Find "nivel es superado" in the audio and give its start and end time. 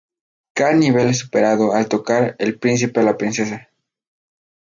0.73-1.73